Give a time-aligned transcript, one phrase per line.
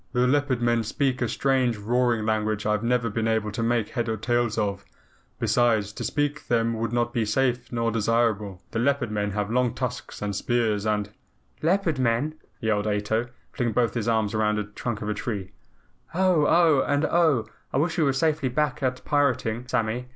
[0.13, 3.89] "The Leopard Men speak a strange roaring language I have never been able to make
[3.89, 4.83] head or tail of.
[5.37, 8.63] Besides, to speak to them would not be safe nor desirable.
[8.71, 11.11] The Leopard Men have long tusks and spears and"
[11.61, 15.51] "Leopard Men!" yelled Ato, flinging both arms round the trunk of a tree.
[16.15, 16.47] "Oh!
[16.47, 16.83] Oh!
[16.87, 17.45] and OH!
[17.71, 20.07] I wish we were safely back at pirating, Sammy.